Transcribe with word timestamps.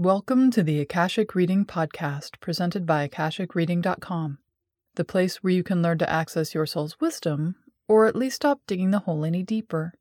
Welcome 0.00 0.50
to 0.52 0.62
the 0.62 0.80
Akashic 0.80 1.34
Reading 1.34 1.66
Podcast 1.66 2.40
presented 2.40 2.86
by 2.86 3.06
AkashicReading.com, 3.06 4.38
the 4.94 5.04
place 5.04 5.42
where 5.42 5.52
you 5.52 5.62
can 5.62 5.82
learn 5.82 5.98
to 5.98 6.08
access 6.08 6.54
your 6.54 6.64
soul's 6.64 6.98
wisdom, 7.00 7.56
or 7.86 8.06
at 8.06 8.16
least 8.16 8.36
stop 8.36 8.62
digging 8.66 8.92
the 8.92 9.00
hole 9.00 9.26
any 9.26 9.42
deeper. 9.42 9.92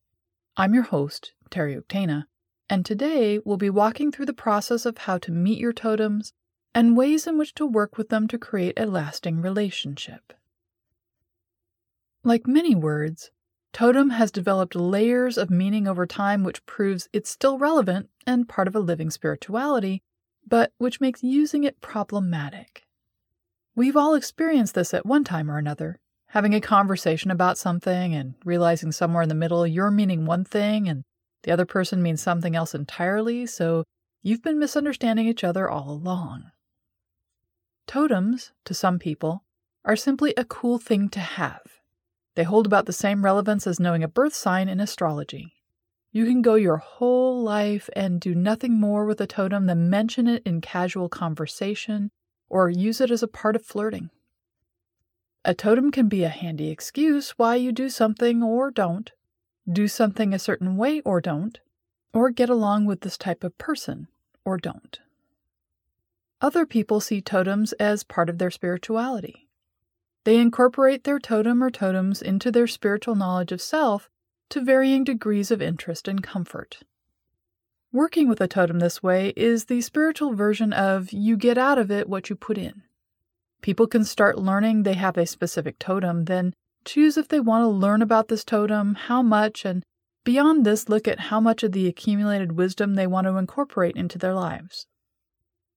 I'm 0.56 0.74
your 0.74 0.84
host, 0.84 1.34
Terry 1.50 1.76
Octana, 1.76 2.28
and 2.70 2.86
today 2.86 3.42
we'll 3.44 3.58
be 3.58 3.70
walking 3.70 4.10
through 4.10 4.28
the 4.28 4.32
process 4.32 4.86
of 4.86 5.00
how 5.00 5.18
to 5.18 5.34
meet 5.34 5.60
your 5.60 5.74
totems 5.74 6.32
and 6.74 6.96
ways 6.96 7.28
in 7.28 7.38
which 7.38 7.54
to 7.56 7.66
work 7.66 7.98
with 7.98 8.08
them 8.08 8.30
to 8.30 8.38
create 8.38 8.80
a 8.80 8.86
lasting 8.86 9.42
relationship. 9.42 10.32
Like 12.24 12.48
many 12.48 12.74
words, 12.74 13.32
totem 13.74 14.12
has 14.12 14.32
developed 14.32 14.76
layers 14.76 15.38
of 15.38 15.50
meaning 15.50 15.88
over 15.88 16.06
time, 16.06 16.44
which 16.44 16.66
proves 16.66 17.08
it's 17.14 17.30
still 17.30 17.58
relevant 17.58 18.10
and 18.26 18.50
part 18.50 18.68
of 18.68 18.76
a 18.76 18.80
living 18.80 19.10
spirituality, 19.10 20.02
but 20.48 20.74
which 20.78 21.02
makes 21.02 21.24
using 21.24 21.64
it 21.64 21.82
problematic. 21.82 22.86
We've 23.76 23.98
all 23.98 24.16
experienced 24.16 24.76
this 24.76 24.94
at 24.94 25.06
one 25.06 25.24
time 25.24 25.50
or 25.50 25.58
another, 25.58 26.00
having 26.28 26.54
a 26.54 26.62
conversation 26.62 27.32
about 27.32 27.58
something 27.58 28.14
and 28.14 28.36
realizing 28.44 28.92
somewhere 28.92 29.24
in 29.24 29.30
the 29.30 29.36
middle 29.36 29.66
you're 29.66 29.92
meaning 29.92 30.26
one 30.26 30.44
thing 30.44 30.90
and 30.90 31.04
the 31.44 31.52
other 31.52 31.66
person 31.66 32.02
means 32.02 32.22
something 32.22 32.56
else 32.56 32.76
entirely, 32.76 33.46
so 33.46 33.86
you've 34.22 34.44
been 34.44 34.60
misunderstanding 34.60 35.28
each 35.28 35.44
other 35.44 35.70
all 35.70 35.90
along. 35.90 36.52
Totems, 37.88 38.52
to 38.66 38.74
some 38.74 39.00
people, 39.00 39.46
are 39.86 39.96
simply 39.96 40.34
a 40.36 40.44
cool 40.44 40.78
thing 40.78 41.10
to 41.10 41.20
have. 41.20 41.79
They 42.40 42.46
hold 42.46 42.66
about 42.66 42.86
the 42.86 42.94
same 42.94 43.26
relevance 43.26 43.68
as 43.68 43.82
knowing 43.82 44.02
a 44.02 44.08
birth 44.08 44.34
sign 44.34 44.70
in 44.70 44.80
astrology. 44.80 45.56
You 46.14 46.24
can 46.24 46.42
go 46.42 46.56
your 46.56 46.78
whole 46.78 47.44
life 47.44 47.90
and 47.98 48.22
do 48.22 48.34
nothing 48.34 48.80
more 48.80 49.04
with 49.04 49.20
a 49.20 49.28
totem 49.28 49.66
than 49.66 49.90
mention 49.90 50.26
it 50.26 50.44
in 50.46 50.62
casual 50.62 51.10
conversation 51.10 52.12
or 52.48 52.70
use 52.70 53.02
it 53.02 53.12
as 53.12 53.22
a 53.22 53.28
part 53.28 53.58
of 53.58 53.66
flirting. 53.66 54.10
A 55.44 55.54
totem 55.54 55.92
can 55.92 56.08
be 56.08 56.24
a 56.24 56.30
handy 56.30 56.70
excuse 56.70 57.32
why 57.32 57.56
you 57.56 57.74
do 57.74 57.90
something 57.90 58.42
or 58.42 58.72
don't, 58.72 59.12
do 59.70 59.90
something 59.90 60.34
a 60.34 60.40
certain 60.40 60.78
way 60.78 61.02
or 61.02 61.20
don't, 61.20 61.60
or 62.14 62.30
get 62.30 62.50
along 62.50 62.86
with 62.86 63.02
this 63.02 63.18
type 63.18 63.44
of 63.44 63.58
person 63.58 64.08
or 64.46 64.56
don't. 64.56 65.02
Other 66.40 66.66
people 66.66 67.02
see 67.02 67.20
totems 67.20 67.74
as 67.74 68.06
part 68.06 68.30
of 68.30 68.38
their 68.38 68.50
spirituality. 68.50 69.49
They 70.26 70.38
incorporate 70.38 71.04
their 71.04 71.20
totem 71.20 71.64
or 71.64 71.70
totems 71.70 72.22
into 72.22 72.52
their 72.52 72.68
spiritual 72.68 73.16
knowledge 73.16 73.52
of 73.52 73.62
self 73.62 74.10
to 74.50 74.62
varying 74.62 75.04
degrees 75.04 75.52
of 75.52 75.62
interest 75.62 76.08
and 76.08 76.22
comfort. 76.22 76.80
Working 77.92 78.28
with 78.28 78.40
a 78.42 78.48
totem 78.48 78.80
this 78.80 79.02
way 79.02 79.34
is 79.36 79.66
the 79.66 79.82
spiritual 79.82 80.34
version 80.34 80.74
of 80.74 81.12
you 81.12 81.38
get 81.38 81.58
out 81.58 81.80
of 81.80 81.90
it 81.90 82.08
what 82.08 82.30
you 82.30 82.36
put 82.36 82.58
in. 82.58 82.84
People 83.62 83.88
can 83.88 84.04
start 84.04 84.38
learning 84.38 84.84
they 84.84 84.94
have 84.94 85.18
a 85.18 85.26
specific 85.26 85.80
totem, 85.80 86.26
then 86.26 86.54
choose 86.86 87.18
if 87.18 87.28
they 87.28 87.40
want 87.40 87.64
to 87.64 87.68
learn 87.68 88.02
about 88.02 88.28
this 88.28 88.44
totem, 88.44 88.96
how 88.96 89.22
much, 89.22 89.66
and 89.66 89.84
beyond 90.24 90.66
this, 90.66 90.88
look 90.88 91.08
at 91.08 91.20
how 91.20 91.40
much 91.40 91.64
of 91.64 91.72
the 91.72 91.88
accumulated 91.88 92.54
wisdom 92.54 92.96
they 92.96 93.08
want 93.08 93.26
to 93.26 93.38
incorporate 93.38 93.96
into 93.96 94.18
their 94.18 94.34
lives. 94.34 94.86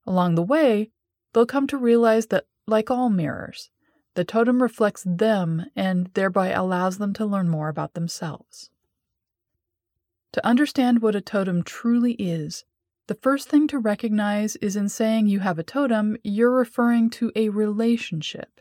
Along 0.06 0.34
the 0.34 0.42
way, 0.42 0.90
they'll 1.32 1.46
come 1.46 1.66
to 1.68 1.78
realize 1.78 2.26
that, 2.26 2.44
like 2.66 2.90
all 2.90 3.08
mirrors, 3.08 3.70
the 4.14 4.24
totem 4.24 4.62
reflects 4.62 5.04
them 5.06 5.66
and 5.74 6.10
thereby 6.14 6.50
allows 6.50 6.98
them 6.98 7.12
to 7.14 7.26
learn 7.26 7.48
more 7.48 7.68
about 7.68 7.94
themselves. 7.94 8.70
To 10.32 10.46
understand 10.46 11.02
what 11.02 11.14
a 11.14 11.20
totem 11.20 11.62
truly 11.62 12.12
is, 12.14 12.64
the 13.06 13.14
first 13.14 13.48
thing 13.48 13.66
to 13.68 13.78
recognize 13.78 14.56
is 14.56 14.76
in 14.76 14.88
saying 14.88 15.26
you 15.26 15.40
have 15.40 15.58
a 15.58 15.64
totem, 15.64 16.16
you're 16.22 16.54
referring 16.54 17.10
to 17.10 17.32
a 17.34 17.48
relationship, 17.48 18.60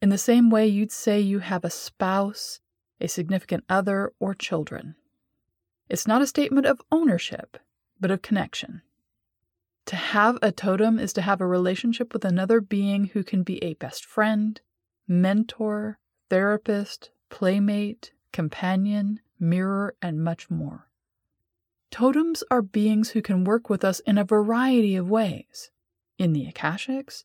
in 0.00 0.08
the 0.08 0.18
same 0.18 0.48
way 0.48 0.66
you'd 0.66 0.92
say 0.92 1.20
you 1.20 1.40
have 1.40 1.64
a 1.64 1.70
spouse, 1.70 2.60
a 3.00 3.08
significant 3.08 3.64
other, 3.68 4.12
or 4.20 4.34
children. 4.34 4.94
It's 5.88 6.06
not 6.06 6.22
a 6.22 6.26
statement 6.26 6.66
of 6.66 6.80
ownership, 6.92 7.58
but 7.98 8.10
of 8.10 8.22
connection. 8.22 8.82
To 9.86 9.96
have 9.96 10.38
a 10.40 10.52
totem 10.52 10.98
is 10.98 11.12
to 11.14 11.22
have 11.22 11.40
a 11.40 11.46
relationship 11.46 12.12
with 12.12 12.24
another 12.24 12.60
being 12.60 13.06
who 13.06 13.24
can 13.24 13.42
be 13.42 13.62
a 13.62 13.74
best 13.74 14.04
friend, 14.04 14.60
mentor, 15.06 15.98
therapist, 16.28 17.10
playmate, 17.28 18.12
companion, 18.32 19.20
mirror, 19.38 19.94
and 20.00 20.22
much 20.22 20.50
more. 20.50 20.88
Totems 21.90 22.42
are 22.50 22.62
beings 22.62 23.10
who 23.10 23.22
can 23.22 23.44
work 23.44 23.68
with 23.68 23.84
us 23.84 24.00
in 24.00 24.18
a 24.18 24.24
variety 24.24 24.94
of 24.94 25.10
ways 25.10 25.70
in 26.18 26.32
the 26.32 26.46
Akashics, 26.46 27.24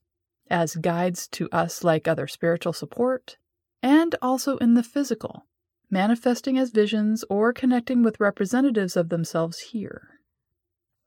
as 0.50 0.76
guides 0.76 1.28
to 1.28 1.50
us 1.52 1.84
like 1.84 2.08
other 2.08 2.28
spiritual 2.28 2.74
support, 2.74 3.38
and 3.84 4.16
also 4.22 4.58
in 4.58 4.74
the 4.74 4.84
physical, 4.84 5.46
manifesting 5.90 6.58
as 6.58 6.72
visions 6.72 7.24
or 7.30 7.54
connecting 7.54 8.02
with 8.02 8.20
representatives 8.20 8.96
of 8.96 9.10
themselves 9.10 9.60
here. 9.60 10.20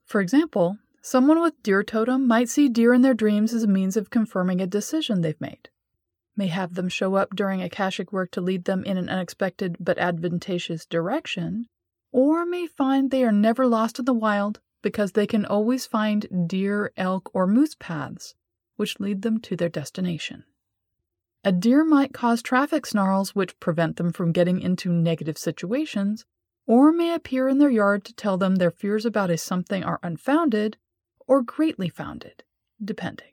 For 0.04 0.20
example, 0.20 0.78
Someone 1.00 1.40
with 1.40 1.62
deer 1.62 1.82
totem 1.82 2.26
might 2.26 2.50
see 2.50 2.68
deer 2.68 2.92
in 2.92 3.02
their 3.02 3.14
dreams 3.14 3.54
as 3.54 3.62
a 3.62 3.68
means 3.68 3.96
of 3.96 4.10
confirming 4.10 4.60
a 4.60 4.66
decision 4.66 5.22
they've 5.22 5.40
made. 5.40 5.70
May 6.38 6.46
have 6.46 6.74
them 6.74 6.88
show 6.88 7.16
up 7.16 7.34
during 7.34 7.62
Akashic 7.62 8.12
work 8.12 8.30
to 8.30 8.40
lead 8.40 8.64
them 8.64 8.84
in 8.84 8.96
an 8.96 9.08
unexpected 9.08 9.76
but 9.80 9.98
advantageous 9.98 10.86
direction, 10.86 11.66
or 12.12 12.46
may 12.46 12.68
find 12.68 13.10
they 13.10 13.24
are 13.24 13.32
never 13.32 13.66
lost 13.66 13.98
in 13.98 14.04
the 14.04 14.14
wild 14.14 14.60
because 14.80 15.12
they 15.12 15.26
can 15.26 15.44
always 15.44 15.84
find 15.84 16.46
deer, 16.48 16.92
elk, 16.96 17.28
or 17.34 17.48
moose 17.48 17.74
paths 17.74 18.36
which 18.76 19.00
lead 19.00 19.22
them 19.22 19.40
to 19.40 19.56
their 19.56 19.68
destination. 19.68 20.44
A 21.42 21.50
deer 21.50 21.84
might 21.84 22.14
cause 22.14 22.40
traffic 22.40 22.86
snarls 22.86 23.34
which 23.34 23.58
prevent 23.58 23.96
them 23.96 24.12
from 24.12 24.30
getting 24.30 24.60
into 24.60 24.92
negative 24.92 25.38
situations, 25.38 26.24
or 26.68 26.92
may 26.92 27.12
appear 27.12 27.48
in 27.48 27.58
their 27.58 27.68
yard 27.68 28.04
to 28.04 28.14
tell 28.14 28.38
them 28.38 28.56
their 28.56 28.70
fears 28.70 29.04
about 29.04 29.30
a 29.30 29.36
something 29.36 29.82
are 29.82 29.98
unfounded 30.04 30.76
or 31.26 31.42
greatly 31.42 31.88
founded, 31.88 32.44
depending. 32.80 33.32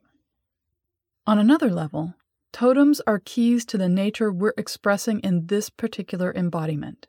On 1.28 1.38
another 1.38 1.70
level, 1.70 2.16
totems 2.56 3.02
are 3.06 3.20
keys 3.20 3.66
to 3.66 3.78
the 3.78 3.90
nature 3.90 4.32
we're 4.32 4.54
expressing 4.58 5.20
in 5.20 5.48
this 5.48 5.70
particular 5.70 6.34
embodiment. 6.34 7.06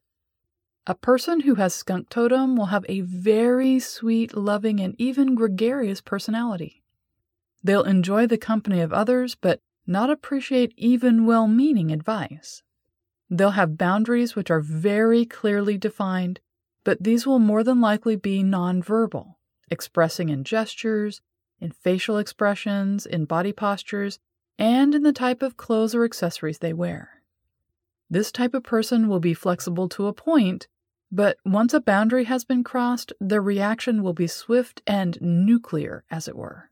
A 0.89 0.95
person 0.97 1.43
who 1.43 1.55
has 1.55 1.73
skunk 1.73 2.09
totem 2.09 2.57
will 2.57 2.67
have 2.67 2.85
a 2.89 3.03
very 3.03 3.79
sweet, 3.79 4.37
loving, 4.37 4.81
and 4.81 4.97
even 4.99 5.37
gregarious 5.37 6.01
personality. 6.01 6.83
They'll 7.63 7.85
enjoy 7.85 8.27
the 8.27 8.37
company 8.37 8.81
of 8.81 8.93
others, 8.93 9.37
but 9.37 9.61
not 9.87 10.11
appreciate 10.11 10.75
even 10.77 11.27
well 11.27 11.47
meaning 11.47 11.93
advice. 11.93 12.65
They'll 13.31 13.51
have 13.51 13.79
boundaries 13.79 14.35
which 14.35 14.51
are 14.51 14.61
very 14.61 15.25
clearly 15.25 15.79
defined, 15.79 16.41
but 16.83 17.05
these 17.05 17.25
will 17.25 17.39
more 17.39 17.63
than 17.63 17.81
likely 17.81 18.17
be 18.17 18.43
nonverbal 18.43 19.35
expressing 19.71 20.29
in 20.29 20.43
gestures, 20.43 21.21
in 21.61 21.71
facial 21.71 22.19
expressions, 22.19 23.07
in 23.07 23.27
body 23.27 23.53
postures, 23.53 24.19
and 24.59 24.95
in 24.95 25.03
the 25.03 25.13
type 25.13 25.43
of 25.43 25.57
clothes 25.57 25.95
or 25.95 26.05
accessories 26.05 26.59
they 26.59 26.73
wear. 26.73 27.23
This 28.09 28.31
type 28.31 28.55
of 28.55 28.63
person 28.63 29.09
will 29.09 29.21
be 29.21 29.35
flexible 29.35 29.89
to 29.91 30.07
a 30.07 30.13
point, 30.13 30.69
but 31.11 31.39
once 31.45 31.75
a 31.75 31.81
boundary 31.81 32.25
has 32.25 32.45
been 32.45 32.65
crossed, 32.65 33.13
their 33.21 33.43
reaction 33.43 34.03
will 34.03 34.13
be 34.13 34.27
swift 34.27 34.83
and 34.87 35.19
nuclear, 35.21 36.05
as 36.11 36.29
it 36.29 36.37
were. 36.37 36.71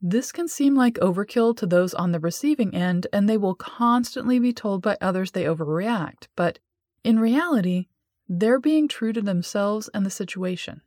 This 0.00 0.32
can 0.32 0.48
seem 0.48 0.74
like 0.74 0.94
overkill 0.96 1.56
to 1.56 1.66
those 1.66 1.94
on 1.94 2.12
the 2.12 2.20
receiving 2.20 2.74
end, 2.74 3.06
and 3.12 3.28
they 3.28 3.38
will 3.38 3.54
constantly 3.54 4.38
be 4.38 4.52
told 4.52 4.82
by 4.82 4.98
others 5.00 5.30
they 5.30 5.44
overreact, 5.44 6.28
but 6.36 6.58
in 7.02 7.18
reality, 7.18 7.86
they're 8.28 8.60
being 8.60 8.88
true 8.88 9.12
to 9.12 9.22
themselves 9.22 9.88
and 9.94 10.04
the 10.04 10.10
situation. 10.10 10.82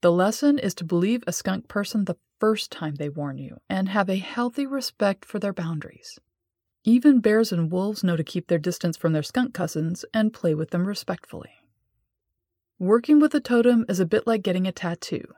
The 0.00 0.12
lesson 0.12 0.58
is 0.58 0.74
to 0.74 0.84
believe 0.84 1.24
a 1.26 1.32
skunk 1.32 1.66
person 1.66 2.04
the 2.04 2.16
first 2.38 2.70
time 2.70 2.94
they 2.94 3.08
warn 3.08 3.38
you 3.38 3.58
and 3.68 3.88
have 3.88 4.08
a 4.08 4.18
healthy 4.18 4.64
respect 4.64 5.24
for 5.24 5.40
their 5.40 5.52
boundaries. 5.52 6.20
Even 6.84 7.18
bears 7.20 7.52
and 7.52 7.70
wolves 7.70 8.04
know 8.04 8.16
to 8.16 8.22
keep 8.22 8.46
their 8.46 8.58
distance 8.58 8.96
from 8.96 9.12
their 9.12 9.24
skunk 9.24 9.54
cousins 9.54 10.04
and 10.14 10.32
play 10.32 10.54
with 10.54 10.70
them 10.70 10.86
respectfully. 10.86 11.50
Working 12.78 13.18
with 13.18 13.34
a 13.34 13.40
totem 13.40 13.84
is 13.88 13.98
a 13.98 14.06
bit 14.06 14.24
like 14.24 14.42
getting 14.42 14.68
a 14.68 14.72
tattoo. 14.72 15.34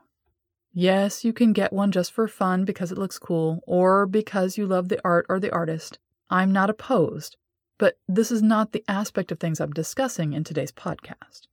Yes, 0.75 1.25
you 1.25 1.33
can 1.33 1.55
get 1.55 1.73
one 1.73 1.91
just 1.91 2.12
for 2.12 2.29
fun 2.29 2.67
because 2.67 2.93
it 2.93 2.99
looks 2.99 3.19
cool 3.19 3.61
or 3.67 4.07
because 4.07 4.59
you 4.59 4.67
love 4.67 4.89
the 4.89 5.01
art 5.03 5.25
or 5.31 5.41
the 5.41 5.51
artist. 5.51 5.99
I'm 6.29 6.53
not 6.53 6.69
opposed, 6.69 7.39
but 7.79 7.99
this 8.07 8.31
is 8.31 8.43
not 8.43 8.73
the 8.73 8.85
aspect 8.87 9.33
of 9.33 9.41
things 9.41 9.59
I'm 9.59 9.73
discussing 9.73 10.35
in 10.35 10.45
today's 10.45 10.71
podcast. 10.71 11.47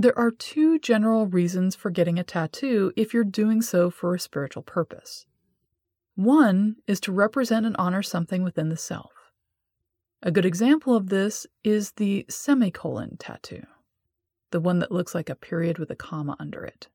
There 0.00 0.18
are 0.18 0.30
two 0.30 0.78
general 0.78 1.26
reasons 1.26 1.76
for 1.76 1.90
getting 1.90 2.18
a 2.18 2.24
tattoo 2.24 2.90
if 2.96 3.12
you're 3.12 3.22
doing 3.22 3.60
so 3.60 3.90
for 3.90 4.14
a 4.14 4.18
spiritual 4.18 4.62
purpose. 4.62 5.26
One 6.14 6.76
is 6.86 7.00
to 7.00 7.12
represent 7.12 7.66
and 7.66 7.76
honor 7.78 8.02
something 8.02 8.42
within 8.42 8.70
the 8.70 8.78
self. 8.78 9.12
A 10.22 10.30
good 10.30 10.46
example 10.46 10.96
of 10.96 11.10
this 11.10 11.46
is 11.62 11.92
the 11.92 12.24
semicolon 12.30 13.18
tattoo, 13.18 13.64
the 14.52 14.60
one 14.60 14.78
that 14.78 14.90
looks 14.90 15.14
like 15.14 15.28
a 15.28 15.34
period 15.34 15.76
with 15.76 15.90
a 15.90 15.96
comma 15.96 16.34
under 16.40 16.64
it. 16.64 16.88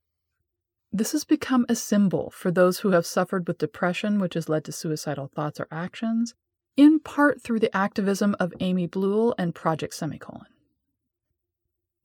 This 0.92 1.12
has 1.12 1.26
become 1.26 1.68
a 1.70 1.76
symbol 1.76 2.32
for 2.32 2.50
those 2.50 2.80
who 2.80 2.90
have 2.90 3.06
suffered 3.06 3.48
with 3.48 3.60
depression, 3.60 4.18
which 4.18 4.34
has 4.34 4.50
led 4.50 4.64
to 4.66 4.72
suicidal 4.72 5.28
thoughts 5.28 5.60
or 5.60 5.68
actions, 5.70 6.34
in 6.76 7.00
part 7.00 7.40
through 7.40 7.60
the 7.60 7.78
activism 7.78 8.36
of 8.40 8.52
Amy 8.62 8.88
Bleuel 8.88 9.36
and 9.38 9.54
Project 9.54 9.94
Semicolon. 9.94 10.48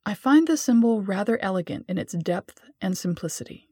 I 0.06 0.14
find 0.14 0.46
the 0.46 0.56
symbol 0.56 1.02
rather 1.02 1.38
elegant 1.42 1.86
in 1.88 1.98
its 1.98 2.14
depth 2.14 2.60
and 2.80 2.96
simplicity. 2.96 3.68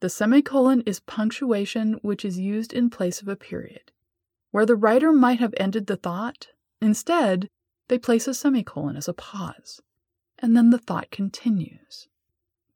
The 0.00 0.08
semicolon 0.08 0.82
is 0.86 1.00
punctuation 1.00 1.94
which 2.02 2.24
is 2.24 2.38
used 2.38 2.72
in 2.72 2.88
place 2.88 3.20
of 3.20 3.28
a 3.28 3.36
period. 3.36 3.92
Where 4.50 4.66
the 4.66 4.76
writer 4.76 5.12
might 5.12 5.38
have 5.38 5.54
ended 5.58 5.86
the 5.86 5.96
thought, 5.96 6.48
instead, 6.80 7.50
they 7.88 7.98
place 7.98 8.26
a 8.26 8.34
semicolon 8.34 8.96
as 8.96 9.08
a 9.08 9.12
pause, 9.12 9.80
and 10.38 10.56
then 10.56 10.70
the 10.70 10.78
thought 10.78 11.10
continues. 11.10 12.08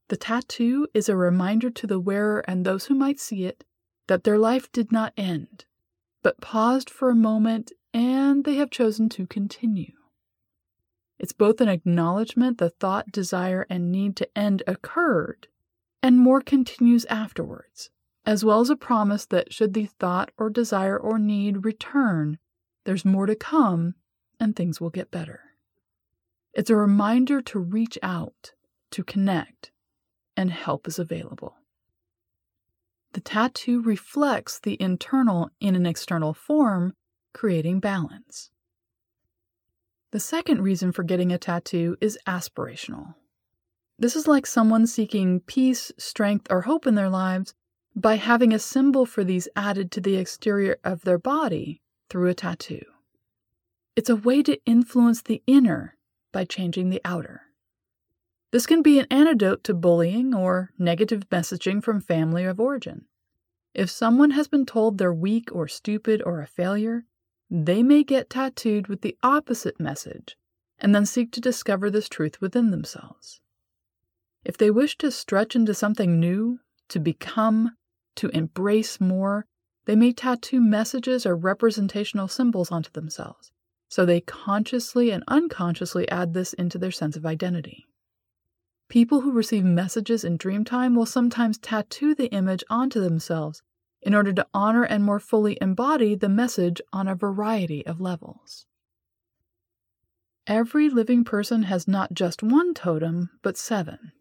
The 0.08 0.16
tattoo 0.18 0.86
is 0.92 1.08
a 1.08 1.16
reminder 1.16 1.70
to 1.70 1.86
the 1.86 1.98
wearer 1.98 2.40
and 2.46 2.64
those 2.64 2.86
who 2.86 2.94
might 2.94 3.18
see 3.18 3.44
it 3.44 3.64
that 4.06 4.24
their 4.24 4.38
life 4.38 4.70
did 4.70 4.92
not 4.92 5.14
end, 5.16 5.64
but 6.22 6.42
paused 6.42 6.90
for 6.90 7.08
a 7.08 7.14
moment 7.14 7.72
and 7.94 8.44
they 8.44 8.56
have 8.56 8.70
chosen 8.70 9.08
to 9.10 9.26
continue. 9.26 9.92
It's 11.24 11.32
both 11.32 11.62
an 11.62 11.70
acknowledgement 11.70 12.58
the 12.58 12.68
thought, 12.68 13.10
desire, 13.10 13.66
and 13.70 13.90
need 13.90 14.14
to 14.16 14.28
end 14.36 14.62
occurred, 14.66 15.48
and 16.02 16.18
more 16.18 16.42
continues 16.42 17.06
afterwards, 17.06 17.88
as 18.26 18.44
well 18.44 18.60
as 18.60 18.68
a 18.68 18.76
promise 18.76 19.24
that 19.24 19.50
should 19.50 19.72
the 19.72 19.86
thought 19.86 20.32
or 20.36 20.50
desire 20.50 20.98
or 20.98 21.18
need 21.18 21.64
return, 21.64 22.36
there's 22.84 23.06
more 23.06 23.24
to 23.24 23.34
come 23.34 23.94
and 24.38 24.54
things 24.54 24.82
will 24.82 24.90
get 24.90 25.10
better. 25.10 25.40
It's 26.52 26.68
a 26.68 26.76
reminder 26.76 27.40
to 27.40 27.58
reach 27.58 27.98
out, 28.02 28.52
to 28.90 29.02
connect, 29.02 29.72
and 30.36 30.50
help 30.50 30.86
is 30.86 30.98
available. 30.98 31.54
The 33.14 33.22
tattoo 33.22 33.80
reflects 33.80 34.60
the 34.60 34.76
internal 34.78 35.48
in 35.58 35.74
an 35.74 35.86
external 35.86 36.34
form, 36.34 36.92
creating 37.32 37.80
balance. 37.80 38.50
The 40.14 40.20
second 40.20 40.62
reason 40.62 40.92
for 40.92 41.02
getting 41.02 41.32
a 41.32 41.38
tattoo 41.38 41.96
is 42.00 42.16
aspirational. 42.24 43.16
This 43.98 44.14
is 44.14 44.28
like 44.28 44.46
someone 44.46 44.86
seeking 44.86 45.40
peace, 45.40 45.90
strength, 45.98 46.46
or 46.50 46.60
hope 46.60 46.86
in 46.86 46.94
their 46.94 47.10
lives 47.10 47.52
by 47.96 48.14
having 48.14 48.52
a 48.52 48.60
symbol 48.60 49.06
for 49.06 49.24
these 49.24 49.48
added 49.56 49.90
to 49.90 50.00
the 50.00 50.14
exterior 50.14 50.76
of 50.84 51.02
their 51.02 51.18
body 51.18 51.82
through 52.08 52.28
a 52.30 52.34
tattoo. 52.34 52.84
It's 53.96 54.08
a 54.08 54.14
way 54.14 54.44
to 54.44 54.64
influence 54.64 55.20
the 55.20 55.42
inner 55.48 55.96
by 56.30 56.44
changing 56.44 56.90
the 56.90 57.00
outer. 57.04 57.42
This 58.52 58.66
can 58.66 58.82
be 58.82 59.00
an 59.00 59.08
antidote 59.10 59.64
to 59.64 59.74
bullying 59.74 60.32
or 60.32 60.70
negative 60.78 61.28
messaging 61.28 61.82
from 61.82 62.00
family 62.00 62.44
of 62.44 62.60
origin. 62.60 63.06
If 63.74 63.90
someone 63.90 64.30
has 64.30 64.46
been 64.46 64.64
told 64.64 64.96
they're 64.96 65.12
weak 65.12 65.48
or 65.50 65.66
stupid 65.66 66.22
or 66.24 66.40
a 66.40 66.46
failure, 66.46 67.04
they 67.50 67.82
may 67.82 68.02
get 68.02 68.30
tattooed 68.30 68.86
with 68.88 69.02
the 69.02 69.16
opposite 69.22 69.78
message 69.78 70.36
and 70.78 70.94
then 70.94 71.06
seek 71.06 71.30
to 71.32 71.40
discover 71.40 71.90
this 71.90 72.08
truth 72.08 72.40
within 72.40 72.70
themselves. 72.70 73.40
If 74.44 74.58
they 74.58 74.70
wish 74.70 74.98
to 74.98 75.10
stretch 75.10 75.56
into 75.56 75.74
something 75.74 76.20
new, 76.20 76.60
to 76.88 76.98
become, 76.98 77.76
to 78.16 78.28
embrace 78.28 79.00
more, 79.00 79.46
they 79.86 79.96
may 79.96 80.12
tattoo 80.12 80.60
messages 80.60 81.26
or 81.26 81.36
representational 81.36 82.28
symbols 82.28 82.70
onto 82.70 82.90
themselves, 82.90 83.52
so 83.88 84.04
they 84.04 84.20
consciously 84.20 85.10
and 85.10 85.24
unconsciously 85.28 86.08
add 86.10 86.34
this 86.34 86.52
into 86.54 86.78
their 86.78 86.90
sense 86.90 87.16
of 87.16 87.26
identity. 87.26 87.86
People 88.88 89.22
who 89.22 89.32
receive 89.32 89.64
messages 89.64 90.24
in 90.24 90.38
dreamtime 90.38 90.94
will 90.94 91.06
sometimes 91.06 91.58
tattoo 91.58 92.14
the 92.14 92.28
image 92.28 92.64
onto 92.68 93.00
themselves 93.00 93.62
in 94.04 94.14
order 94.14 94.32
to 94.32 94.46
honor 94.52 94.84
and 94.84 95.02
more 95.02 95.18
fully 95.18 95.58
embody 95.60 96.14
the 96.14 96.28
message 96.28 96.80
on 96.92 97.08
a 97.08 97.14
variety 97.14 97.84
of 97.86 98.00
levels. 98.00 98.66
Every 100.46 100.90
living 100.90 101.24
person 101.24 101.64
has 101.64 101.88
not 101.88 102.12
just 102.12 102.42
one 102.42 102.74
totem, 102.74 103.30
but 103.42 103.56
seven 103.56 104.12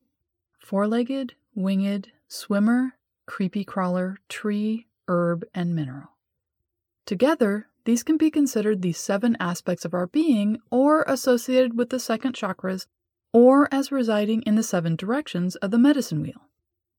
four 0.64 0.88
legged, 0.88 1.34
winged, 1.54 2.10
swimmer, 2.30 2.94
creepy 3.26 3.66
crawler, 3.66 4.18
tree, 4.30 4.88
herb, 5.10 5.44
and 5.54 5.76
mineral. 5.76 6.10
Together, 7.06 7.68
these 7.86 8.04
can 8.04 8.16
be 8.16 8.32
considered 8.32 8.82
the 8.82 8.94
seven 8.94 9.36
aspects 9.42 9.84
of 9.84 9.94
our 9.94 10.08
being, 10.08 10.60
or 10.72 11.04
associated 11.06 11.78
with 11.78 11.90
the 11.90 12.00
second 12.00 12.34
chakras, 12.34 12.88
or 13.34 13.68
as 13.74 13.92
residing 13.92 14.42
in 14.44 14.56
the 14.56 14.64
seven 14.64 14.96
directions 14.96 15.58
of 15.58 15.72
the 15.72 15.78
medicine 15.78 16.22
wheel 16.22 16.48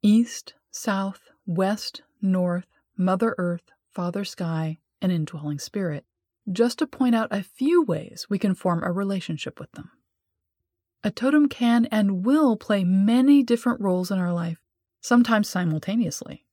east, 0.02 0.52
south, 0.70 1.30
west, 1.46 2.02
north, 2.20 2.66
Mother 2.96 3.34
Earth, 3.38 3.72
Father 3.90 4.24
Sky, 4.24 4.78
and 5.02 5.10
indwelling 5.10 5.58
spirit, 5.58 6.04
just 6.50 6.78
to 6.78 6.86
point 6.86 7.14
out 7.14 7.28
a 7.30 7.42
few 7.42 7.82
ways 7.82 8.26
we 8.28 8.38
can 8.38 8.54
form 8.54 8.82
a 8.82 8.92
relationship 8.92 9.58
with 9.58 9.72
them. 9.72 9.90
A 11.02 11.10
totem 11.10 11.48
can 11.48 11.86
and 11.86 12.24
will 12.24 12.56
play 12.56 12.84
many 12.84 13.42
different 13.42 13.80
roles 13.80 14.10
in 14.10 14.18
our 14.18 14.32
life, 14.32 14.58
sometimes 15.00 15.48
simultaneously. 15.48 16.46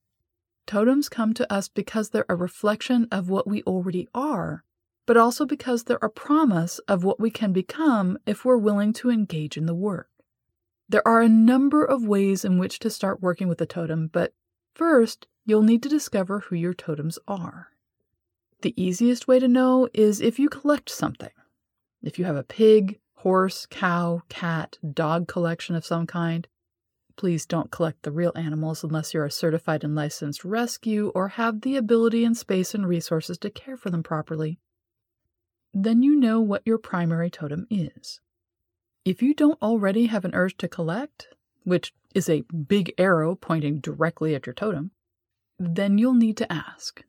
Totems 0.68 1.10
come 1.10 1.34
to 1.34 1.52
us 1.52 1.68
because 1.68 2.10
they're 2.10 2.26
a 2.28 2.36
reflection 2.36 3.08
of 3.12 3.30
what 3.30 3.48
we 3.48 3.64
already 3.64 4.08
are, 4.14 4.64
but 5.06 5.18
also 5.18 5.46
because 5.46 5.84
they're 5.84 6.00
a 6.02 6.10
promise 6.10 6.80
of 6.80 7.04
what 7.04 7.20
we 7.20 7.30
can 7.30 7.54
become 7.54 8.18
if 8.26 8.44
we're 8.44 8.58
willing 8.58 8.94
to 8.94 9.10
engage 9.10 9.58
in 9.58 9.68
the 9.68 9.76
work. 9.76 10.10
There 10.90 11.08
are 11.08 11.22
a 11.22 11.30
number 11.30 11.86
of 11.86 12.06
ways 12.06 12.44
in 12.44 12.58
which 12.58 12.80
to 12.80 12.90
start 12.90 13.22
working 13.22 13.48
with 13.48 13.62
a 13.62 13.66
totem, 13.66 14.08
but 14.08 14.34
first, 14.74 15.28
you'll 15.46 15.64
need 15.64 15.84
to 15.84 15.90
discover 15.90 16.40
who 16.40 16.56
your 16.56 16.74
totems 16.74 17.18
are. 17.28 17.70
The 18.62 18.80
easiest 18.82 19.28
way 19.28 19.40
to 19.40 19.48
know 19.48 19.90
is 19.94 20.22
if 20.22 20.38
you 20.38 20.50
collect 20.50 20.90
something. 20.90 21.32
If 22.04 22.20
you 22.20 22.26
have 22.26 22.36
a 22.36 22.44
pig, 22.44 23.00
horse, 23.16 23.66
cow, 23.70 24.22
cat, 24.30 24.78
dog 24.94 25.28
collection 25.28 25.76
of 25.76 25.86
some 25.86 26.08
kind, 26.08 26.48
please 27.16 27.46
don't 27.46 27.72
collect 27.72 28.04
the 28.04 28.12
real 28.12 28.32
animals 28.36 28.84
unless 28.84 29.14
you're 29.14 29.26
a 29.26 29.32
certified 29.32 29.84
and 29.84 29.96
licensed 29.96 30.44
rescue 30.44 31.12
or 31.14 31.30
have 31.30 31.62
the 31.62 31.76
ability 31.76 32.24
and 32.24 32.36
space 32.36 32.74
and 32.74 32.88
resources 32.88 33.38
to 33.38 33.50
care 33.50 33.78
for 33.78 33.90
them 33.90 34.02
properly. 34.04 34.60
Then 35.74 36.04
you 36.04 36.16
know 36.16 36.42
what 36.42 36.64
your 36.66 36.78
primary 36.78 37.30
totem 37.30 37.68
is. 37.70 38.20
If 39.06 39.22
you 39.22 39.34
don't 39.34 39.62
already 39.62 40.08
have 40.08 40.26
an 40.26 40.36
urge 40.36 40.58
to 40.58 40.68
collect, 40.68 41.30
which 41.64 41.94
is 42.14 42.30
a 42.30 42.42
big 42.42 42.94
arrow 42.98 43.36
pointing 43.36 43.80
directly 43.80 44.36
at 44.36 44.46
your 44.46 44.54
totem, 44.54 44.92
then 45.62 45.98
you'll 45.98 46.14
need 46.14 46.38
to 46.38 46.52
ask. 46.52 47.04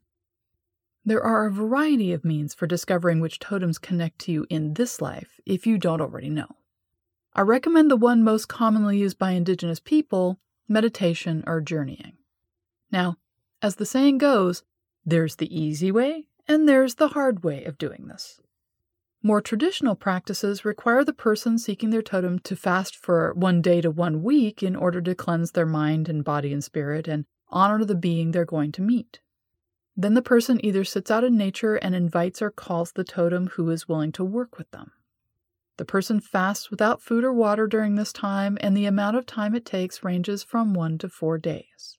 There 1.05 1.23
are 1.23 1.47
a 1.47 1.53
variety 1.53 2.13
of 2.13 2.25
means 2.25 2.55
for 2.55 2.67
discovering 2.67 3.19
which 3.19 3.39
totems 3.39 3.79
connect 3.79 4.21
to 4.21 4.33
you 4.33 4.47
in 4.51 4.75
this 4.75 5.01
life 5.01 5.41
if 5.45 5.67
you 5.67 5.79
don't 5.79 6.01
already 6.01 6.31
know. 6.31 6.57
I 7.35 7.41
recommend 7.41 7.91
the 7.91 7.97
one 7.97 8.23
most 8.23 8.47
commonly 8.47 8.99
used 8.99 9.19
by 9.19 9.33
Indigenous 9.33 9.81
people 9.81 10.39
meditation 10.69 11.43
or 11.47 11.61
journeying. 11.61 12.13
Now, 12.91 13.17
as 13.61 13.77
the 13.77 13.87
saying 13.87 14.19
goes, 14.19 14.63
there's 15.05 15.37
the 15.37 15.59
easy 15.59 15.91
way 15.91 16.29
and 16.47 16.69
there's 16.69 16.97
the 16.97 17.09
hard 17.09 17.43
way 17.43 17.65
of 17.65 17.79
doing 17.79 18.07
this. 18.09 18.41
More 19.23 19.41
traditional 19.41 19.95
practices 19.95 20.65
require 20.65 21.05
the 21.05 21.13
person 21.13 21.59
seeking 21.59 21.91
their 21.91 22.03
totem 22.03 22.41
to 22.41 22.57
fast 22.57 22.97
for 22.97 23.33
one 23.35 23.63
day 23.63 23.81
to 23.81 23.91
one 23.91 24.23
week 24.23 24.63
in 24.63 24.75
order 24.75 25.01
to 25.01 25.15
cleanse 25.15 25.53
their 25.53 25.67
mind 25.67 26.09
and 26.09 26.25
body 26.25 26.53
and 26.53 26.63
spirit 26.63 27.07
and 27.07 27.25
honor 27.53 27.85
the 27.85 27.95
being 27.95 28.31
they're 28.31 28.45
going 28.45 28.73
to 28.73 28.83
meet. 28.83 29.21
Then 29.97 30.15
the 30.15 30.23
person 30.23 30.65
either 30.65 30.85
sits 30.85 31.11
out 31.11 31.25
in 31.25 31.37
nature 31.37 31.77
and 31.77 31.95
invites 31.95 32.41
or 32.41 32.51
calls 32.51 32.93
the 32.93 33.05
totem 33.05 33.49
who 33.49 33.69
is 33.71 33.89
willing 33.89 34.13
to 34.13 34.25
work 34.25 34.59
with 34.59 34.71
them. 34.71 34.93
The 35.77 35.85
person 35.85 36.21
fasts 36.21 36.71
without 36.71 37.03
food 37.03 37.25
or 37.25 37.33
water 37.33 37.67
during 37.67 37.95
this 37.95 38.13
time, 38.13 38.59
and 38.61 38.77
the 38.77 38.87
amount 38.87 39.17
of 39.17 39.27
time 39.27 39.55
it 39.55 39.65
takes 39.65 40.05
ranges 40.05 40.43
from 40.43 40.75
one 40.75 40.99
to 40.99 41.09
four 41.09 41.39
days. 41.39 41.99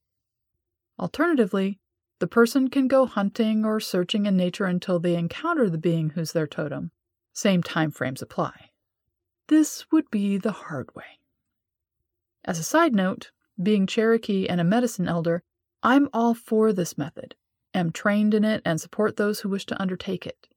Alternatively, 1.00 1.79
the 2.19 2.27
person 2.27 2.69
can 2.69 2.88
go 2.88 3.05
hunting 3.05 3.65
or 3.65 3.79
searching 3.79 4.25
in 4.25 4.38
nature 4.38 4.65
until 4.65 5.00
they 5.00 5.15
encounter 5.15 5.69
the 5.69 5.77
being 5.77 6.12
who's 6.12 6.31
their 6.31 6.48
totem. 6.48 6.91
Same 7.33 7.63
time 7.63 7.91
frames 7.91 8.22
apply. 8.22 8.69
This 9.48 9.91
would 9.91 10.10
be 10.10 10.38
the 10.38 10.51
hard 10.51 10.93
way. 10.95 11.19
As 12.45 12.60
a 12.60 12.63
side 12.63 12.93
note, 12.93 13.31
being 13.62 13.86
Cherokee 13.88 14.48
and 14.48 14.60
a 14.60 14.63
medicine 14.63 15.07
elder, 15.07 15.43
I'm 15.81 16.10
all 16.13 16.33
for 16.33 16.72
this 16.74 16.98
method, 16.98 17.36
am 17.74 17.91
trained 17.91 18.33
in 18.33 18.43
it, 18.43 18.62
and 18.65 18.79
support 18.79 19.17
those 19.17 19.41
who 19.41 19.50
wish 19.50 19.65
to 19.67 19.81
undertake 19.81 20.25
it. 20.25 20.48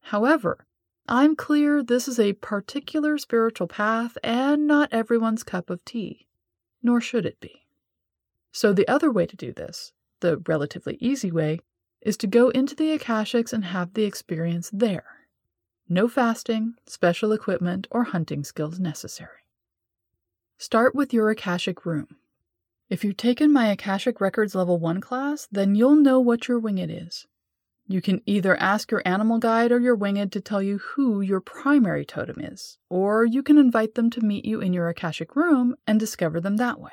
However, 0.00 0.66
I'm 1.08 1.36
clear 1.36 1.82
this 1.82 2.08
is 2.08 2.18
a 2.18 2.32
particular 2.34 3.18
spiritual 3.18 3.68
path 3.68 4.16
and 4.24 4.66
not 4.66 4.92
everyone's 4.92 5.42
cup 5.42 5.70
of 5.70 5.84
tea, 5.84 6.26
nor 6.82 7.00
should 7.00 7.26
it 7.26 7.38
be. 7.40 7.66
So, 8.52 8.72
the 8.72 8.88
other 8.88 9.10
way 9.10 9.26
to 9.26 9.36
do 9.36 9.52
this, 9.52 9.92
the 10.20 10.38
relatively 10.46 10.96
easy 11.00 11.30
way, 11.30 11.60
is 12.00 12.16
to 12.18 12.26
go 12.26 12.50
into 12.50 12.74
the 12.74 12.96
Akashics 12.96 13.52
and 13.52 13.64
have 13.66 13.94
the 13.94 14.04
experience 14.04 14.70
there. 14.72 15.04
No 15.88 16.08
fasting, 16.08 16.74
special 16.86 17.32
equipment, 17.32 17.86
or 17.90 18.04
hunting 18.04 18.42
skills 18.42 18.80
necessary. 18.80 19.46
Start 20.58 20.94
with 20.94 21.12
your 21.12 21.30
Akashic 21.30 21.84
room. 21.84 22.16
If 22.88 23.02
you've 23.02 23.16
taken 23.16 23.52
my 23.52 23.66
Akashic 23.66 24.20
Records 24.20 24.54
Level 24.54 24.78
1 24.78 25.00
class, 25.00 25.48
then 25.50 25.74
you'll 25.74 25.96
know 25.96 26.20
what 26.20 26.46
your 26.46 26.60
winged 26.60 26.90
is. 26.90 27.26
You 27.88 28.00
can 28.00 28.20
either 28.26 28.56
ask 28.56 28.92
your 28.92 29.02
animal 29.04 29.38
guide 29.38 29.72
or 29.72 29.80
your 29.80 29.96
winged 29.96 30.30
to 30.32 30.40
tell 30.40 30.62
you 30.62 30.78
who 30.78 31.20
your 31.20 31.40
primary 31.40 32.04
totem 32.04 32.40
is, 32.40 32.78
or 32.88 33.24
you 33.24 33.42
can 33.42 33.58
invite 33.58 33.94
them 33.96 34.08
to 34.10 34.20
meet 34.20 34.44
you 34.44 34.60
in 34.60 34.72
your 34.72 34.88
Akashic 34.88 35.34
room 35.34 35.74
and 35.86 35.98
discover 35.98 36.40
them 36.40 36.58
that 36.58 36.80
way. 36.80 36.92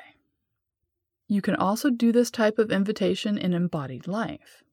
You 1.28 1.40
can 1.40 1.54
also 1.54 1.90
do 1.90 2.10
this 2.10 2.30
type 2.30 2.58
of 2.58 2.72
invitation 2.72 3.38
in 3.38 3.54
embodied 3.54 4.06
life. 4.08 4.64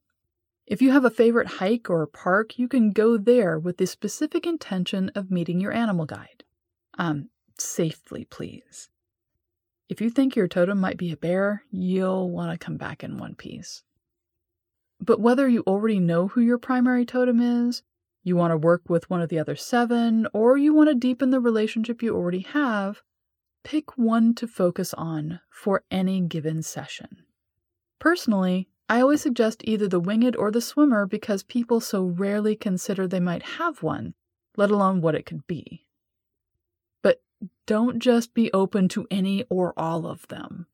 If 0.65 0.81
you 0.81 0.91
have 0.91 1.05
a 1.05 1.11
favorite 1.11 1.47
hike 1.47 1.89
or 1.89 2.05
park, 2.07 2.57
you 2.57 2.67
can 2.67 2.91
go 2.91 3.17
there 3.17 3.59
with 3.59 3.77
the 3.77 3.85
specific 3.85 4.47
intention 4.47 5.11
of 5.15 5.29
meeting 5.29 5.59
your 5.59 5.71
animal 5.71 6.05
guide. 6.05 6.43
Um, 6.97 7.29
safely, 7.57 8.25
please. 8.25 8.90
If 9.91 9.99
you 9.99 10.09
think 10.09 10.37
your 10.37 10.47
totem 10.47 10.79
might 10.79 10.95
be 10.95 11.11
a 11.11 11.17
bear, 11.17 11.65
you'll 11.69 12.31
want 12.31 12.49
to 12.49 12.65
come 12.65 12.77
back 12.77 13.03
in 13.03 13.17
one 13.17 13.35
piece. 13.35 13.83
But 15.01 15.19
whether 15.19 15.49
you 15.49 15.65
already 15.67 15.99
know 15.99 16.29
who 16.29 16.39
your 16.39 16.57
primary 16.57 17.05
totem 17.05 17.41
is, 17.41 17.83
you 18.23 18.37
want 18.37 18.51
to 18.51 18.57
work 18.57 18.83
with 18.87 19.09
one 19.09 19.21
of 19.21 19.27
the 19.27 19.37
other 19.37 19.57
seven, 19.57 20.29
or 20.31 20.55
you 20.55 20.73
want 20.73 20.87
to 20.87 20.95
deepen 20.95 21.31
the 21.31 21.41
relationship 21.41 22.01
you 22.01 22.15
already 22.15 22.39
have, 22.39 23.01
pick 23.65 23.97
one 23.97 24.33
to 24.35 24.47
focus 24.47 24.93
on 24.93 25.41
for 25.49 25.83
any 25.91 26.21
given 26.21 26.63
session. 26.63 27.25
Personally, 27.99 28.69
I 28.87 29.01
always 29.01 29.21
suggest 29.21 29.61
either 29.65 29.89
the 29.89 29.99
winged 29.99 30.37
or 30.37 30.51
the 30.51 30.61
swimmer 30.61 31.05
because 31.05 31.43
people 31.43 31.81
so 31.81 32.05
rarely 32.05 32.55
consider 32.55 33.09
they 33.09 33.19
might 33.19 33.43
have 33.43 33.83
one, 33.83 34.13
let 34.55 34.71
alone 34.71 35.01
what 35.01 35.15
it 35.15 35.25
could 35.25 35.45
be. 35.47 35.85
Don't 37.65 37.99
just 37.99 38.33
be 38.33 38.51
open 38.53 38.87
to 38.89 39.07
any 39.09 39.45
or 39.49 39.73
all 39.77 40.05
of 40.05 40.27
them. 40.27 40.67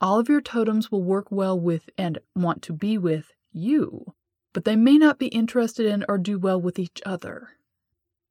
All 0.00 0.18
of 0.18 0.28
your 0.28 0.40
totems 0.40 0.90
will 0.90 1.02
work 1.02 1.30
well 1.30 1.58
with 1.58 1.90
and 1.98 2.18
want 2.34 2.62
to 2.62 2.72
be 2.72 2.96
with 2.96 3.32
you, 3.52 4.14
but 4.52 4.64
they 4.64 4.76
may 4.76 4.96
not 4.96 5.18
be 5.18 5.26
interested 5.26 5.86
in 5.86 6.04
or 6.08 6.16
do 6.16 6.38
well 6.38 6.60
with 6.60 6.78
each 6.78 7.02
other. 7.04 7.50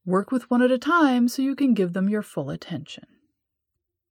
Work 0.05 0.31
with 0.31 0.50
one 0.50 0.63
at 0.63 0.71
a 0.71 0.79
time 0.79 1.27
so 1.27 1.41
you 1.41 1.55
can 1.55 1.74
give 1.74 1.93
them 1.93 2.09
your 2.09 2.24
full 2.24 2.50
attention. 2.50 3.05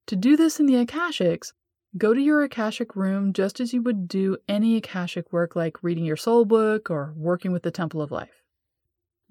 To 0.06 0.16
do 0.16 0.36
this 0.36 0.60
in 0.60 0.66
the 0.66 0.84
Akashics, 0.86 1.52
go 1.96 2.14
to 2.14 2.20
your 2.20 2.42
Akashic 2.42 2.94
room 2.94 3.32
just 3.32 3.58
as 3.58 3.72
you 3.74 3.82
would 3.82 4.06
do 4.06 4.36
any 4.48 4.76
Akashic 4.76 5.32
work 5.32 5.56
like 5.56 5.82
reading 5.82 6.04
your 6.04 6.16
soul 6.16 6.44
book 6.44 6.90
or 6.90 7.12
working 7.16 7.50
with 7.50 7.64
the 7.64 7.70
Temple 7.70 8.00
of 8.00 8.12
Life. 8.12 8.44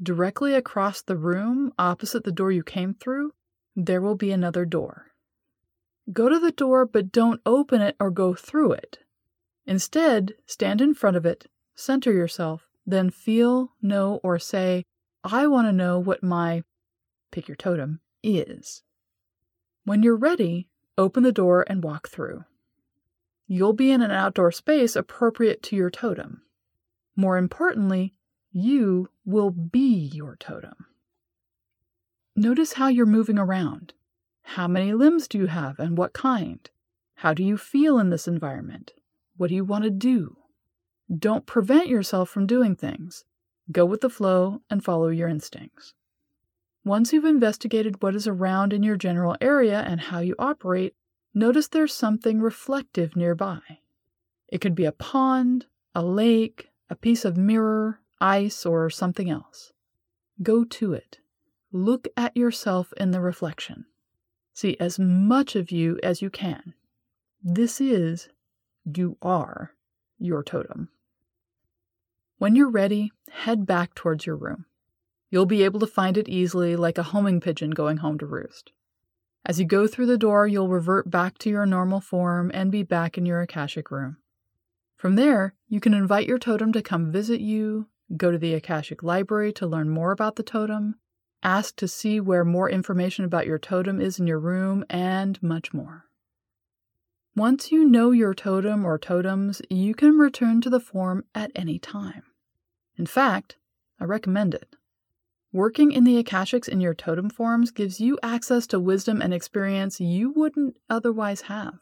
Directly 0.03 0.53
across 0.53 1.01
the 1.01 1.15
room, 1.15 1.71
opposite 1.79 2.25
the 2.25 2.31
door 2.31 2.51
you 2.51 2.63
came 2.63 2.93
through, 2.93 3.31
there 3.77 4.01
will 4.01 4.15
be 4.15 4.31
another 4.31 4.65
door. 4.65 5.13
Go 6.11 6.27
to 6.27 6.39
the 6.39 6.51
door, 6.51 6.85
but 6.85 7.13
don't 7.13 7.39
open 7.45 7.81
it 7.81 7.95
or 7.97 8.11
go 8.11 8.33
through 8.33 8.73
it. 8.73 8.99
Instead, 9.65 10.33
stand 10.45 10.81
in 10.81 10.93
front 10.93 11.15
of 11.15 11.25
it 11.25 11.47
Center 11.79 12.11
yourself, 12.11 12.67
then 12.87 13.11
feel, 13.11 13.73
know, 13.83 14.19
or 14.23 14.39
say, 14.39 14.83
I 15.23 15.45
want 15.45 15.67
to 15.67 15.71
know 15.71 15.99
what 15.99 16.23
my, 16.23 16.63
pick 17.29 17.47
your 17.47 17.55
totem, 17.55 17.99
is. 18.23 18.81
When 19.85 20.01
you're 20.01 20.15
ready, 20.15 20.69
open 20.97 21.21
the 21.21 21.31
door 21.31 21.63
and 21.69 21.83
walk 21.83 22.09
through. 22.09 22.45
You'll 23.45 23.73
be 23.73 23.91
in 23.91 24.01
an 24.01 24.09
outdoor 24.09 24.51
space 24.51 24.95
appropriate 24.95 25.61
to 25.63 25.75
your 25.75 25.91
totem. 25.91 26.41
More 27.15 27.37
importantly, 27.37 28.15
you 28.51 29.09
will 29.23 29.51
be 29.51 30.09
your 30.11 30.35
totem. 30.35 30.87
Notice 32.39 32.73
how 32.73 32.87
you're 32.87 33.07
moving 33.07 33.39
around. 33.39 33.95
How 34.43 34.67
many 34.67 34.93
limbs 34.93 35.27
do 35.27 35.39
you 35.39 35.47
have 35.47 35.79
and 35.79 35.97
what 35.97 36.13
kind? 36.13 36.69
How 37.15 37.33
do 37.33 37.43
you 37.43 37.57
feel 37.57 37.97
in 37.97 38.11
this 38.11 38.27
environment? 38.27 38.93
What 39.37 39.47
do 39.47 39.55
you 39.55 39.65
want 39.65 39.85
to 39.85 39.89
do? 39.89 40.37
Don't 41.17 41.47
prevent 41.47 41.87
yourself 41.87 42.29
from 42.29 42.45
doing 42.45 42.75
things. 42.75 43.25
Go 43.71 43.85
with 43.85 44.01
the 44.01 44.09
flow 44.11 44.61
and 44.69 44.85
follow 44.85 45.07
your 45.07 45.27
instincts. 45.27 45.95
Once 46.85 47.11
you've 47.11 47.25
investigated 47.25 48.03
what 48.03 48.13
is 48.13 48.27
around 48.27 48.71
in 48.71 48.83
your 48.83 48.97
general 48.97 49.35
area 49.41 49.79
and 49.87 49.99
how 49.99 50.19
you 50.19 50.35
operate, 50.37 50.93
notice 51.33 51.67
there's 51.67 51.91
something 51.91 52.39
reflective 52.39 53.15
nearby. 53.15 53.61
It 54.47 54.61
could 54.61 54.75
be 54.75 54.85
a 54.85 54.91
pond, 54.91 55.65
a 55.95 56.03
lake, 56.03 56.69
a 56.87 56.95
piece 56.95 57.25
of 57.25 57.35
mirror, 57.35 57.99
ice, 58.21 58.63
or 58.63 58.91
something 58.91 59.27
else. 59.27 59.73
Go 60.43 60.63
to 60.65 60.93
it. 60.93 61.17
Look 61.77 62.07
at 62.17 62.35
yourself 62.35 62.91
in 62.97 63.11
the 63.11 63.21
reflection. 63.21 63.85
See 64.51 64.75
as 64.79 64.97
much 64.97 65.55
of 65.55 65.69
you 65.69 65.99
as 66.01 66.23
you 66.23 66.31
can. 66.31 66.73
This 67.43 67.79
is, 67.79 68.29
you 68.83 69.15
are, 69.21 69.75
your 70.17 70.41
totem. 70.41 70.89
When 72.39 72.55
you're 72.55 72.71
ready, 72.71 73.11
head 73.29 73.67
back 73.67 73.93
towards 73.93 74.25
your 74.25 74.37
room. 74.37 74.65
You'll 75.29 75.45
be 75.45 75.61
able 75.61 75.79
to 75.81 75.85
find 75.85 76.17
it 76.17 76.27
easily, 76.27 76.75
like 76.75 76.97
a 76.97 77.03
homing 77.03 77.39
pigeon 77.39 77.69
going 77.69 77.97
home 77.97 78.17
to 78.17 78.25
roost. 78.25 78.71
As 79.45 79.59
you 79.59 79.65
go 79.65 79.85
through 79.85 80.07
the 80.07 80.17
door, 80.17 80.47
you'll 80.47 80.69
revert 80.69 81.11
back 81.11 81.37
to 81.37 81.49
your 81.51 81.67
normal 81.67 82.01
form 82.01 82.49
and 82.55 82.71
be 82.71 82.81
back 82.81 83.19
in 83.19 83.25
your 83.27 83.41
Akashic 83.41 83.91
room. 83.91 84.17
From 84.95 85.15
there, 85.15 85.53
you 85.69 85.79
can 85.79 85.93
invite 85.93 86.27
your 86.27 86.39
totem 86.39 86.73
to 86.73 86.81
come 86.81 87.11
visit 87.11 87.39
you, 87.39 87.85
go 88.17 88.31
to 88.31 88.39
the 88.39 88.55
Akashic 88.55 89.03
Library 89.03 89.53
to 89.53 89.67
learn 89.67 89.91
more 89.91 90.11
about 90.11 90.37
the 90.37 90.43
totem, 90.43 90.95
ask 91.47 91.77
to 91.77 91.87
see 91.87 92.19
where 92.19 92.43
more 92.43 92.69
information 92.69 93.23
about 93.23 93.47
your 93.47 93.57
totem 93.57 94.01
is 94.01 94.19
in 94.19 94.27
your 94.27 94.39
room, 94.39 94.83
and 94.89 95.41
much 95.41 95.73
more. 95.73 96.03
Once 97.37 97.71
you 97.71 97.85
know 97.85 98.11
your 98.11 98.33
totem 98.33 98.83
or 98.83 98.99
totems, 98.99 99.61
you 99.69 99.95
can 99.95 100.17
return 100.17 100.59
to 100.59 100.69
the 100.69 100.79
form 100.79 101.23
at 101.33 101.49
any 101.55 101.79
time. 101.79 102.23
In 102.97 103.05
fact, 103.05 103.55
I 103.97 104.03
recommend 104.03 104.53
it. 104.53 104.75
Working 105.53 105.93
in 105.93 106.03
the 106.03 106.21
Akashics 106.21 106.67
in 106.67 106.81
your 106.81 106.93
totem 106.93 107.29
forms 107.29 107.71
gives 107.71 108.01
you 108.01 108.19
access 108.21 108.67
to 108.67 108.79
wisdom 108.79 109.21
and 109.21 109.33
experience 109.33 110.01
you 110.01 110.31
wouldn't 110.31 110.75
otherwise 110.89 111.41
have. 111.41 111.75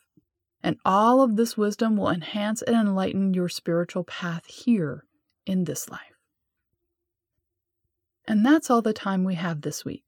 And 0.62 0.78
all 0.86 1.22
of 1.22 1.38
this 1.38 1.58
wisdom 1.58 1.98
will 1.98 2.10
enhance 2.10 2.62
and 2.62 2.76
enlighten 2.76 3.34
your 3.34 3.50
spiritual 3.50 4.04
path 4.04 4.46
here 4.46 5.06
in 5.48 5.64
this 5.64 5.90
life. 5.90 6.15
And 8.28 8.46
that's 8.46 8.70
all 8.70 8.82
the 8.82 8.94
time 8.94 9.24
we 9.24 9.36
have 9.36 9.62
this 9.62 9.86
week. 9.86 10.04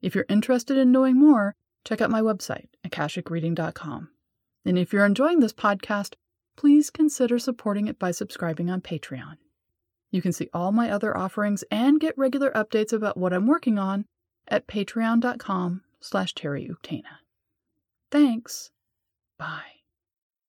If 0.00 0.14
you're 0.14 0.26
interested 0.28 0.76
in 0.76 0.90
knowing 0.90 1.18
more, 1.18 1.54
check 1.84 2.00
out 2.00 2.10
my 2.10 2.20
website, 2.20 2.68
akashicreading.com. 2.86 4.10
And 4.64 4.78
if 4.78 4.92
you're 4.92 5.06
enjoying 5.06 5.40
this 5.40 5.52
podcast, 5.52 6.14
please 6.56 6.90
consider 6.90 7.38
supporting 7.38 7.88
it 7.88 7.98
by 7.98 8.10
subscribing 8.10 8.70
on 8.70 8.80
Patreon. 8.80 9.36
You 10.10 10.20
can 10.20 10.32
see 10.32 10.48
all 10.52 10.72
my 10.72 10.90
other 10.90 11.16
offerings 11.16 11.64
and 11.70 11.98
get 11.98 12.18
regular 12.18 12.50
updates 12.50 12.92
about 12.92 13.16
what 13.16 13.32
I'm 13.32 13.46
working 13.46 13.78
on 13.78 14.04
at 14.48 14.66
patreon.com 14.66 15.82
slash 16.00 16.34
Thanks. 18.10 18.70
Bye. 19.38 19.81